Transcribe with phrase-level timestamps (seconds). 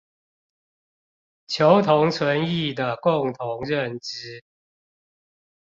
[1.45, 4.43] 求同存異的共同認知